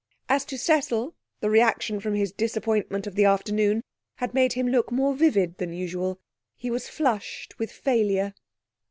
As 0.27 0.45
to 0.45 0.57
Cecil, 0.57 1.13
the 1.41 1.49
reaction 1.51 1.99
from 1.99 2.15
his 2.15 2.31
disappointment 2.31 3.05
of 3.05 3.13
the 3.13 3.25
afternoon 3.25 3.83
had 4.15 4.33
made 4.33 4.53
him 4.53 4.67
look 4.67 4.91
more 4.91 5.13
vivid 5.13 5.59
than 5.59 5.73
usual. 5.73 6.19
He 6.55 6.71
was 6.71 6.89
flushed 6.89 7.59
with 7.59 7.71
failure. 7.71 8.33